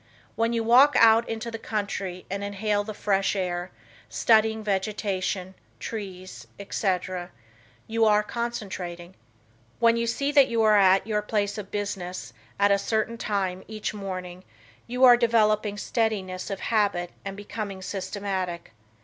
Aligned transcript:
When 0.35 0.51
you 0.51 0.63
walk 0.63 0.95
out 0.97 1.29
into 1.29 1.51
the 1.51 1.59
country 1.59 2.25
and 2.27 2.43
inhale 2.43 2.83
the 2.83 2.95
fresh 2.95 3.35
air, 3.35 3.69
studying 4.09 4.63
vegetation, 4.63 5.53
trees, 5.79 6.47
etc., 6.59 7.29
you 7.85 8.05
are 8.05 8.23
concentrating. 8.23 9.13
When 9.77 9.97
you 9.97 10.07
see 10.07 10.31
that 10.31 10.47
you 10.47 10.63
are 10.63 10.75
at 10.75 11.05
your 11.05 11.21
place 11.21 11.59
of 11.59 11.69
business 11.69 12.33
at 12.59 12.71
a 12.71 12.79
certain 12.79 13.19
time 13.19 13.63
each 13.67 13.93
morning 13.93 14.43
you 14.87 15.03
are 15.03 15.15
developing 15.15 15.77
steadiness 15.77 16.49
of 16.49 16.61
habit 16.61 17.11
and 17.23 17.37
becoming 17.37 17.83
systematic. 17.83 18.73